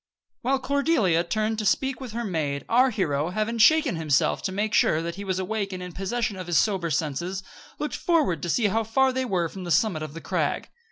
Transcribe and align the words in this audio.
While 0.41 0.57
Cordelia 0.57 1.23
turned 1.23 1.59
to 1.59 1.63
speak 1.67 2.01
with 2.01 2.13
her 2.13 2.23
maid, 2.25 2.65
our 2.67 2.89
hero, 2.89 3.29
having 3.29 3.59
shaken 3.59 3.97
himself 3.97 4.41
to 4.41 4.51
make 4.51 4.73
sure 4.73 4.99
that 4.99 5.13
he 5.13 5.23
was 5.23 5.37
awake 5.37 5.71
and 5.73 5.83
in 5.83 5.91
possession 5.93 6.37
of 6.37 6.47
his 6.47 6.57
sober 6.57 6.89
senses, 6.89 7.43
looked 7.77 7.95
forward 7.97 8.41
to 8.41 8.49
see 8.49 8.65
how 8.69 8.83
far 8.83 9.13
they 9.13 9.25
were 9.25 9.47
from 9.47 9.63
the 9.63 9.69
summit 9.69 10.01
of 10.01 10.15
the 10.15 10.21
crag. 10.21 10.69